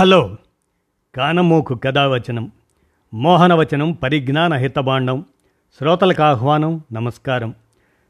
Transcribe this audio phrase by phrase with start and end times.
[0.00, 0.36] Hello.
[1.14, 2.52] కానమోకు కథావచనం
[3.14, 5.24] మోహనవచనం పరిజ్ఞాన హితబాండం
[5.78, 7.54] శ్రోతలకు ఆహ్వానం నమస్కారం.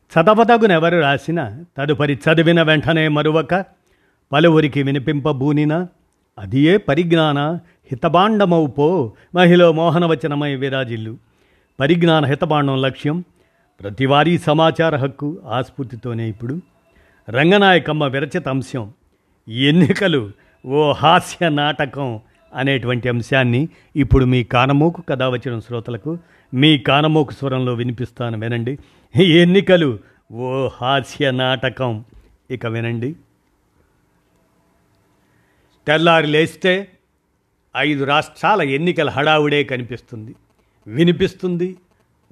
[0.00, 3.64] చదవదగునెవరు రాసిన తదుపరి చదివిన వెంటనే మరువక
[4.32, 5.86] పలువురికి వినిపింపబూనిన
[6.54, 7.38] ఏ పరిజ్ఞాన
[7.90, 11.16] హితబాండమవు పో మహిళ మోహనవచనమై విరాజిల్లు.
[11.80, 13.24] పరిజ్ఞాన హితబాండం లక్ష్యం
[13.82, 16.60] ప్రతివారీ సమాచార హక్కు ఆస్ఫూర్తితోనే ఇప్పుడు.
[17.30, 18.92] రంగనాయకమ్మ విరచిత అంశం
[19.48, 20.30] ఎన్నికలు
[20.66, 22.20] ఓ హాస్య నాటకం
[22.54, 26.18] అనేటువంటి అంశాన్ని ఇప్పుడు మీ కానమోకు కథ వచ్చిన శ్రోతలకు
[26.54, 28.78] మీ కానమోకు స్వరంలో వినిపిస్తాను వినండి.
[29.22, 29.98] ఎన్నికలు
[30.32, 32.04] ఓ హాస్య నాటకం.
[32.50, 33.16] ఇక వినండి.
[35.86, 36.88] తెల్లారి లేస్తే
[37.76, 40.34] ఐదు రాష్ట్రాల ఎన్నికల హడావుడే కనిపిస్తుంది.
[40.86, 41.76] వినిపిస్తుంది.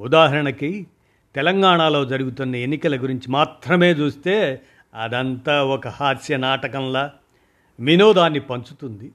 [0.01, 0.87] ఉదాహరణకి
[1.35, 4.61] తెలంగాణలో జరుగుతున్న ఎన్నికల గురించి మాత్రమే చూస్తే
[4.95, 7.13] అదంతా ఒక హాస్య నాటకంలా
[7.81, 9.13] వినోదాన్ని పంచుతుంది.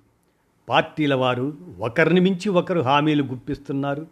[0.69, 4.07] పార్టీల వారు ఒకరిని మించి ఒకరు హామీలు గుప్పిస్తున్నారు.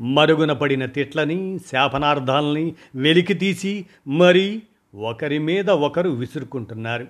[0.00, 4.62] మరుగున పడిన తిట్లని శాపనార్థాలని వెలికి తీసి మరీ
[4.94, 7.06] ఒకరి మీద ఒకరు విసురుకుంటున్నారు.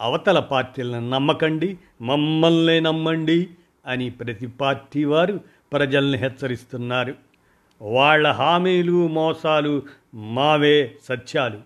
[0.00, 3.48] అవతల పార్టీలను నమ్మకండి మమ్మల్నే నమ్మండి
[3.86, 5.40] అని ప్రతి పార్టీ వారు
[5.72, 7.14] ప్రజల్ని హెచ్చరిస్తున్నారు.
[7.82, 9.82] వాళ్ళ హామీలు మోసాలు
[10.14, 11.58] మావే సత్యాలు.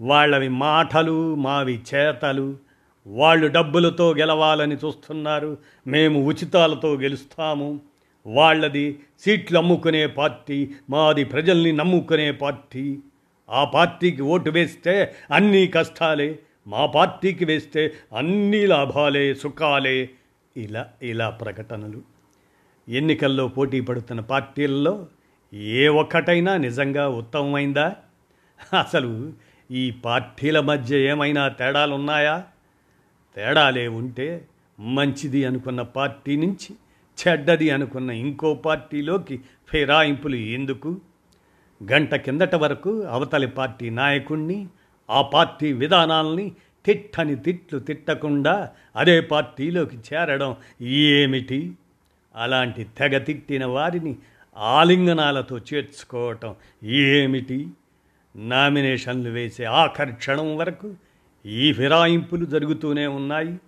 [0.00, 2.71] వాళ్ళవి మాటలు మావి చేతలు.
[3.06, 5.58] వాళ్ళు డబ్బులతో గెలవాలని చూస్తున్నారు.
[5.86, 7.80] మేము ఉచితాలతో గెలుస్తాము.
[8.26, 12.98] వాళ్ళది సీట్లు అమ్ముకునే పార్టీ మాది ప్రజల్ని నమ్ముకునే పార్టీ.
[13.50, 20.10] ఆ పార్టీకి ఓటు వేస్తే అన్నీ కష్టాలే మా పార్టీకి వేస్తే అన్ని లాభాలే సుఖాలే.
[20.56, 22.02] ఇలా ఇలా ప్రకటనలు.
[22.88, 25.06] ఎన్నికల్లో పోటీ పడుతున్న పార్టీల్లో
[25.54, 27.96] ఏ ఒక్కటైనా నిజంగా ఉత్తమమైందా?
[28.78, 29.32] అసలు
[29.70, 32.44] ఈ పార్టీల మధ్య ఏమైనా తేడాలు ఉన్నాయా
[33.36, 34.46] తేడాలే ఉంటే
[34.78, 36.74] మంచిది అనుకున్న పార్టీ నుంచి
[37.18, 41.00] చెడ్డది అనుకున్న ఇంకో పార్టీలోకి ఫిరాయింపులు ఎందుకు?
[41.92, 44.66] గంట కిందట వరకు అవతలి పార్టీ నాయకుణ్ణి
[45.10, 46.52] ఆ పార్టీ విధానాల్ని
[46.84, 51.72] తిట్టని తిట్లు తిట్టకుండా అదే పార్టీలోకి చేరడం ఏమిటి?
[52.36, 54.16] అలాంటి తెగ తిట్టిన వారిని
[54.56, 56.54] ఆలింగనాలతో చేర్చుకోవటం
[56.84, 57.66] ఏమిటి?
[58.36, 60.94] నామినేషన్లు వేసే ఆఖరి క్షణం వరకు
[61.46, 63.60] ఈ ఫిరాయింపులు జరుగుతూనే ఉన్నాయి.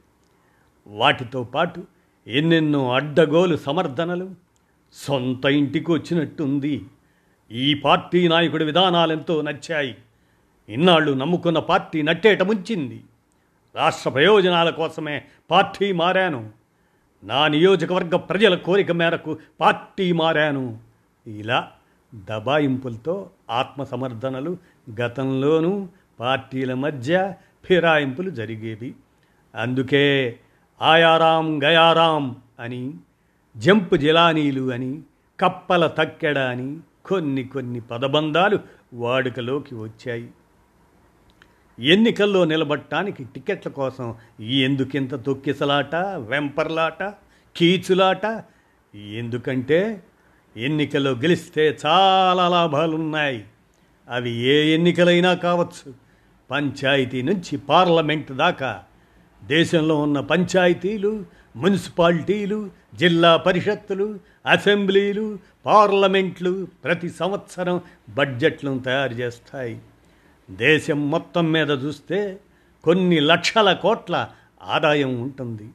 [0.87, 1.83] వాటితో పాటు
[2.27, 4.31] ఎన్నెన్నో అడ్డగోలు సమర్థనలు
[4.93, 6.85] సొంత ఇంటికి వచ్చినట్టుంది.
[7.51, 9.97] ఈ పార్టీ నాయకుడి విధానాలెంతో నచ్చాయి.
[10.69, 13.03] ఇన్నాళ్ళు నమ్ముకున్న పార్టీ నట్టేట ముంచింది.
[13.75, 16.51] రాష్ట్ర ప్రయోజనాల కోసమే పార్టీ మారాను.
[17.25, 20.79] నా నియోజకవర్గ ప్రజల కోరిక మేరకు పార్టీ మారాను.
[21.27, 21.71] ఇలా
[22.15, 24.57] దబాయింపులతో ఆత్మసమర్థనలు
[25.01, 25.89] గతంలోనూ
[26.21, 28.95] పార్టీల మధ్య ఫిరాయింపులు జరిగేవి.
[29.55, 30.39] అందుకే
[30.83, 32.95] ఆయారాం గయారాం అని
[33.57, 35.03] జంప్ జిలానీలు అని
[35.41, 38.59] కప్పల తక్కెడ అని కొన్ని కొన్ని పదబంధాలు
[38.95, 40.31] వాడుకలోకి వచ్చాయి.
[41.81, 47.03] ఎన్నికల్లో నిలబడటానికి టికెట్ల కోసం ఎందుకింత తొక్కిసలాట వెంపర్లాట
[47.57, 48.45] కీచులాట?
[48.97, 50.03] ఎందుకంటే
[50.57, 53.45] ఎన్నికల్లో గెలిస్తే చాలా లాభాలున్నాయి.
[54.09, 56.04] అవి ఏ ఎన్నికలైనా కావచ్చు.
[56.51, 58.83] పంచాయతీ నుంచి పార్లమెంట్ దాకా.
[59.45, 61.25] దేశంలో ఉన్న పంచాయతీలు
[61.57, 69.81] మున్సిపాలిటీలు జిల్లా పరిషత్తులు అసెంబ్లీలు పార్లమెంట్లు ప్రతి సంవత్సరం బడ్జెట్లను తయారు చేస్తాయి.
[70.51, 72.41] దేశం మొత్తం మీద చూస్తే
[72.85, 74.29] కొన్ని లక్షల కోట్ల
[74.63, 75.71] ఆదాయం ఉంటుంది.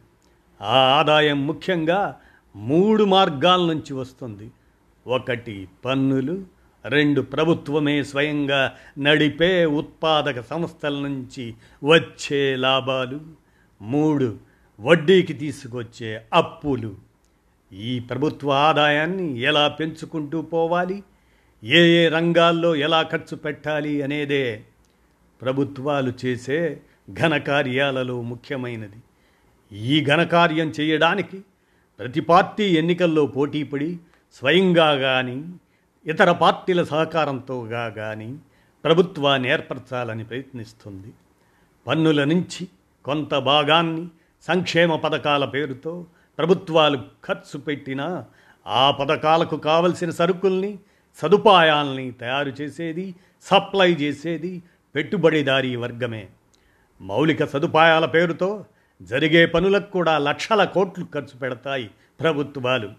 [0.61, 2.15] ఆ ఆదాయం ముఖ్యంగా
[2.55, 4.51] మూడు మార్గాల నుంచి వస్తుంది.
[5.07, 11.53] ఒకటి పన్నులు రెండు ప్రభుత్వమే స్వయంగా నడిపే ఉత్పాదక సంస్థల నుంచి
[11.83, 13.19] వచ్చే లాభాలు
[13.81, 14.37] మూడు
[14.79, 16.95] వడ్డీకి తీసుకొచ్చే అప్పులు.
[17.73, 21.03] ఈ ప్రభుత్వ ఆదాయాన్ని ఎలా పెంచుకుంటూ పోవాలి?
[21.63, 24.63] ఏ ఏ రంగాల్లో ఎలా ఖర్చు పెట్టాలి అనేదే
[25.41, 28.99] ప్రభుత్వాలు చేసే ఘనకార్యాలలో ముఖ్యమైనది.
[29.77, 31.41] ఈ ఘనకార్యం చేయడానికి
[31.99, 33.97] ప్రతి పార్టీ ఎన్నికల్లో పోటీపడి
[34.33, 35.43] స్వయంగా కానీ
[36.09, 38.35] ఇతర పార్టీల సహకారంతోగా కానీ
[38.83, 41.13] ప్రభుత్వాన్ని ఏర్పరచాలని ప్రయత్నిస్తుంది.
[41.87, 42.67] పన్నుల నుంచి
[43.05, 44.07] కొంత భాగాన్ని
[44.41, 46.05] సంక్షేమ పథకాల పేరుతో
[46.37, 48.25] ప్రభుత్వాలు ఖర్చు పెట్టినా
[48.67, 50.79] ఆ పథకాలకు కావలసిన సరుకుల్ని
[51.21, 54.63] సదుపాయాల్ని తయారు చేసేది సప్లై చేసేది
[54.95, 56.27] పెట్టుబడిదారీ వర్గమే.
[57.01, 58.65] మౌలిక సదుపాయాల పేరుతో
[59.01, 61.89] జరిగే పనులకు కూడా లక్షల కోట్లు ఖర్చు పెడతాయి
[62.19, 62.89] ప్రభుత్వాలు.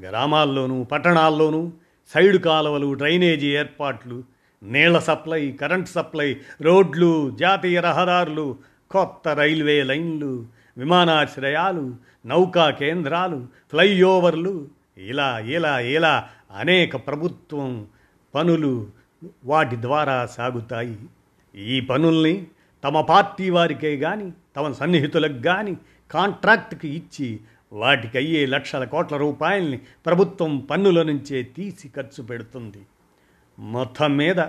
[0.00, 1.72] గ్రామాల్లోనూ పట్టణాల్లోనూ
[2.12, 4.22] సైడు కాలువలు డ్రైనేజీ ఏర్పాట్లు
[4.62, 8.56] నీళ్ళ సప్లై కరెంట్ సప్లై రోడ్లు జాతీయ రహదారులు
[8.90, 10.46] కొత్త రైల్వే లైన్లు
[10.76, 11.94] విమానాశ్రయాలు
[12.26, 14.66] నౌకా కేంద్రాలు ఫ్లైఓవర్లు
[14.98, 17.86] ఇలా ఇలా ఇలా అనేక ప్రభుత్వం
[18.34, 18.88] పనులు
[19.44, 20.98] వాటి ద్వారా సాగుతాయి.
[21.54, 22.46] ఈ పనుల్ని
[22.84, 25.76] తమ పార్టీ వారికే కానీ తమ సన్నిహితులకు కానీ
[26.10, 27.40] కాంట్రాక్ట్కి ఇచ్చి
[27.72, 32.78] వాటికి అయ్యే లక్షల కోట్ల రూపాయల్ని ప్రభుత్వం పన్నుల నుంచే తీసి ఖర్చు పెడుతుంది.
[33.58, 34.44] మొత్తం మీద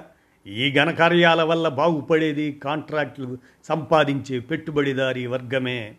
[0.48, 5.96] ఈ ఘనకార్యాల వల్ల బాగుపడేది కాంట్రాక్టులు సంపాదించే పెట్టుబడిదారీ వర్గమే.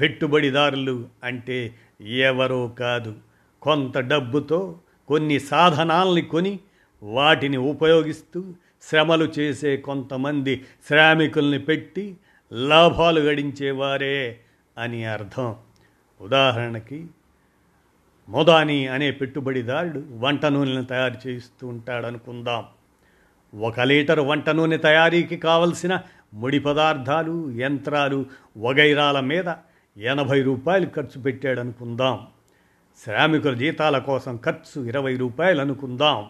[0.00, 3.14] పెట్టుబడిదారులు అంటే ఎవరో కాదు.
[3.62, 4.78] కొంత డబ్బుతో
[5.08, 6.58] కొన్ని సాధనాల్ని కొని
[7.02, 8.44] వాటిని ఉపయోగిస్తూ
[8.82, 12.16] శ్రమలు చేసే కొంతమంది శ్రామికుల్ని పెట్టి
[12.52, 14.40] లాభాలు గడించేవారే
[14.78, 15.56] అని అర్థం.
[16.24, 17.06] ఉదాహరణకి
[18.28, 22.64] మొదాని అనే పెట్టుబడిదారుడు వంట నూనెను తయారు చేస్తూ ఉంటాడనుకుందాం.
[23.60, 26.00] ఒక లీటర్ వంట నూనె తయారీకి కావలసిన
[26.34, 28.26] ముడి పదార్థాలు యంత్రాలు
[28.58, 29.48] వగైరాల మీద
[29.96, 32.26] ఎనభై రూపాయలు ఖర్చు పెట్టాడనుకుందాం.
[33.04, 36.26] శ్రామికుల జీతాల కోసం ఖర్చు ఇరవై రూపాయలు అనుకుందాం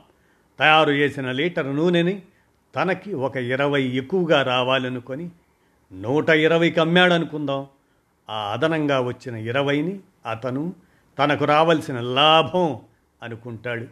[0.59, 2.23] తయారు చేసిన లీటర్ నూనెని
[2.77, 5.31] తనకి ఒక ఇరవై ఎక్కువగా రావాలనుకొని
[5.93, 7.67] నూట ఇరవైకి అమ్మాడనుకుందాం.
[8.31, 10.01] ఆ అదనంగా వచ్చిన ఇరవైని
[10.31, 10.75] అతను
[11.19, 12.79] తనకు రావలసిన లాభం
[13.23, 13.87] అనుకుంటాడు.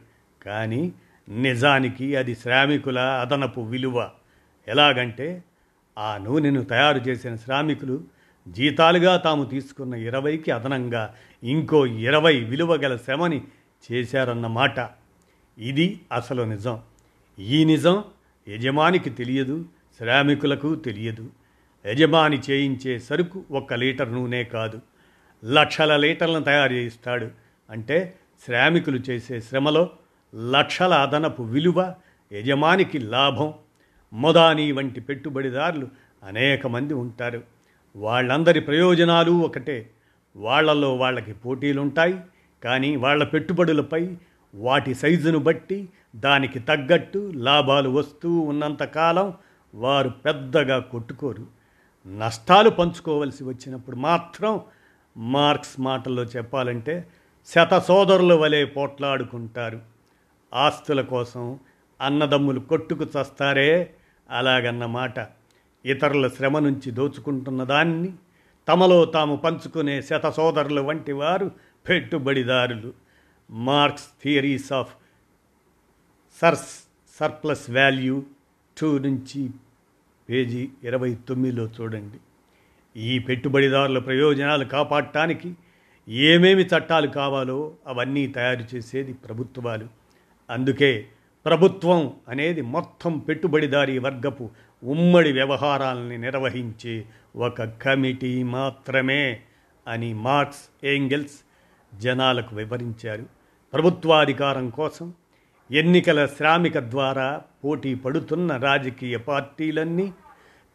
[0.45, 0.93] కానీ
[1.29, 4.11] నిజానికి అది శ్రామికుల అదనపు విలువ.
[4.69, 5.45] ఎలాగంటే
[5.99, 8.05] ఆ నూనెను తయారు చేసిన శ్రామికులు
[8.49, 13.45] జీతాలుగా తాము తీసుకున్న ఇరవైకి అదనంగా ఇంకో ఇరవై విలువ గల శ్రమని
[13.93, 14.91] చేశారన్నమాట
[15.59, 16.81] ఇది అసలు నిజం.
[17.39, 18.05] ఈ నిజం
[18.49, 19.65] యజమానికి తెలియదు
[19.99, 21.31] శ్రామికులకు తెలియదు.
[21.87, 24.81] యజమాని చేయించే సరుకు ఒక్క లీటర్ నూనె కాదు.
[25.45, 27.31] లక్షల లీటర్లను తయారు చేయిస్తాడు.
[27.71, 29.91] అంటే శ్రామికులు చేసే శ్రమలో
[30.51, 31.95] లక్షల అదనపు విలువ
[32.33, 33.55] యజమానికి లాభం.
[34.13, 35.89] మొదాని వంటి పెట్టుబడిదారులు
[36.25, 37.43] అనేక మంది ఉంటారు.
[37.97, 39.91] వాళ్ళందరి ప్రయోజనాలు ఒకటే.
[40.37, 42.21] వాళ్ళలో వాళ్ళకి పోటీలుంటాయి.
[42.65, 44.17] కానీ వాళ్ళ పెట్టుబడులపై
[44.55, 49.35] వాటి సైజును బట్టి దానికి తగ్గట్టు లాభాలు వస్తూ ఉన్నంతకాలం
[49.75, 51.62] వారు పెద్దగా కొట్టుకోరు.
[52.07, 54.61] నష్టాలు పంచుకోవలసి వచ్చినప్పుడు మాత్రం
[55.17, 57.09] మార్క్స్ మాటల్లో చెప్పాలంటే
[57.47, 59.81] శత సోదరుల వలె పోట్లాడుకుంటారు.
[60.55, 61.59] ఆస్తుల కోసం
[62.01, 63.95] అన్నదమ్ములు కొట్టుకు చస్తారే
[64.31, 65.15] అలాగన్నమాట.
[65.85, 68.13] ఇతరుల శ్రమ నుంచి దోచుకుంటున్న దాన్ని
[68.69, 71.51] తమలో తాము పంచుకునే శత సోదరులు వంటి వారు
[71.89, 72.93] పెట్టుబడిదారులు.
[73.51, 74.95] మార్క్స్ థియరీస్ ఆఫ్
[76.41, 76.89] సర్స్
[77.21, 78.23] సర్ప్లస్ వాల్యూ
[78.81, 79.51] టూ నుంచి
[80.33, 82.19] పేజీ ఇరవై తొమ్మిదిలో చూడండి.
[83.01, 85.55] ఈ పెట్టుబడిదారుల ప్రయోజనాలు కాపాడటానికి
[86.09, 89.89] ఏమేమి చట్టాలు కావాలో అవన్నీ తయారు చేసేది ప్రభుత్వాలు.
[90.51, 91.07] అందుకే
[91.45, 94.51] ప్రభుత్వం అనేది మొత్తం పెట్టుబడిదారీ వర్గపు
[94.85, 97.05] ఉమ్మడి వ్యవహారాలని నిర్వహించే
[97.37, 99.41] ఒక కమిటీ మాత్రమే
[99.89, 101.39] అని మార్క్స్ ఏంగెల్స్
[101.95, 103.27] జనాలకు వివరించారు.
[103.73, 105.13] ప్రభుత్వాధికారం కోసం
[105.71, 110.13] ఎన్నికల శ్రామిక ద్వారా పోటీ పడుతున్న రాజకీయ పార్టీలన్నీ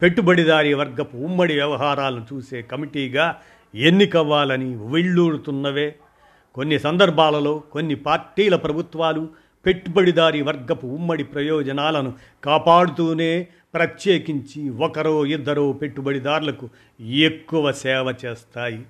[0.02, 3.40] పెట్టుబడిదారీ వర్గపు ఉమ్మడి వ్యవహారాలను చూసే కమిటీగా
[3.74, 5.94] ఎన్నికవ్వాలని వెళ్ళూరుతున్నవే.
[6.54, 9.28] కొన్ని సందర్భాలలో కొన్ని పార్టీల ప్రభుత్వాలు
[9.66, 12.12] పెట్టుబడిదారీ వర్గపు ఉమ్మడి ప్రయోజనాలను
[12.44, 16.68] కాపాడుతూనే ప్రత్యేకించి ఒకరో ఇద్దరో పెట్టుబడిదారులకు
[17.00, 18.86] ఎక్కువ సేవ చేస్తాయి.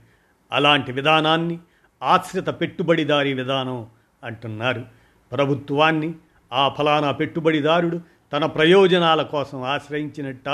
[0.53, 1.59] అలాంటి విధానాన్ని
[2.03, 3.87] ఆశ్రిత పెట్టుబడిదారీ విధానం
[4.25, 4.85] అంటున్నారు.
[5.33, 6.15] ప్రభుత్వాన్ని
[6.53, 8.01] ఆ ఫలానా పెట్టుబడిదారుడు
[8.33, 10.49] తన ప్రయోజనాల కోసం ఆశ్రయించినట్ట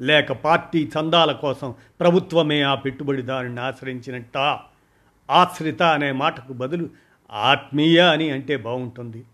[0.00, 4.58] లేక పార్టీ చందాల కోసం ప్రభుత్వమే ఆ పెట్టుబడిదారుని ఆశ్రయించినట్ట?
[5.30, 6.88] ఆశ్రిత అనే మాటకు బదులు
[7.32, 9.24] ఆత్మీయ అని అంటే బాగుంటుంది.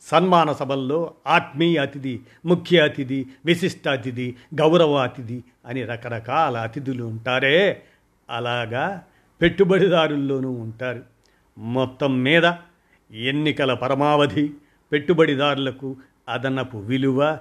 [0.00, 7.82] సన్మాన సభల్లో ఆత్మీయ అతిథి ముఖ్య అతిథి విశిష్ట అతిథి గౌరవ అతిథి అని రకరకాల అతిథులు ఉంటారే?
[8.30, 9.02] అలాగా
[9.42, 11.02] పెట్టుబడిదారుల్లోనూ ఉంటారు.
[11.58, 12.52] మొత్తం మీద
[13.10, 14.52] ఎన్నికల పరమావధి
[14.92, 15.96] పెట్టుబడిదారులకు
[16.28, 17.38] అదనపు విలువ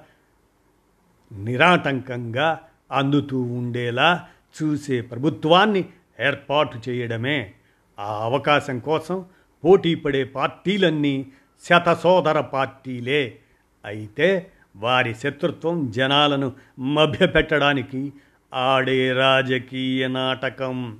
[1.31, 2.59] నిరాటంకంగా
[2.91, 4.25] అందుతూ ఉండేలా
[4.63, 5.85] చూసే ప్రభుత్వాన్ని
[6.19, 7.53] ఏర్పాటు చేయడమే
[7.99, 9.25] ఆ అవకాశం కోసం
[9.65, 11.31] పోటీ పడే పార్టీలన్నీ
[11.63, 13.37] శతసోదర పార్టీలే.
[13.85, 18.13] అయితే వారి శత్రుత్వం జనాలను మభ్యపెట్టడానికి
[18.53, 20.97] ఆడే రాజకీయ నాటకం.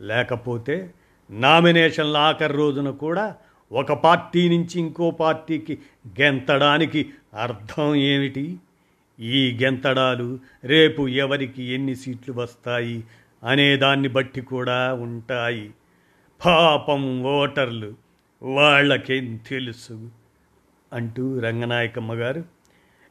[0.00, 0.94] లేకపోతే
[1.30, 3.36] నామినేషన్ల ఆఖరి రోజున కూడా
[3.72, 5.78] ఒక పార్టీ నుంచి ఇంకో పార్టీకి
[6.20, 8.58] గెంతడానికి అర్థం ఏమిటి?
[9.20, 13.04] ఈ గెంతడాలు రేపు ఎవరికి ఎన్ని సీట్లు వస్తాయి
[13.44, 15.74] అనేదాన్ని బట్టి కూడా ఉంటాయి.
[16.46, 17.94] పాపం ఓటర్లు
[18.42, 20.10] వాళ్ళకేం తెలుసు?
[20.92, 22.44] అంటూ రంగనాయకమ్మ గారు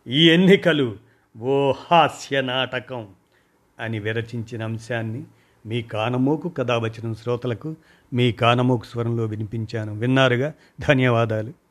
[0.07, 0.97] ఈ ఎన్నికలు
[1.39, 3.07] ఓ హాస్య నాటకం
[3.79, 5.23] అని విరచించిన అంశాన్ని
[5.65, 7.75] మీ కానమోకు కథావచనం శ్రోతలకు
[8.13, 9.93] మీ కానమోకు స్వరంలో వినిపించాను.
[9.93, 10.53] విన్నారుగా?
[10.79, 11.62] ధన్యవాదాలు.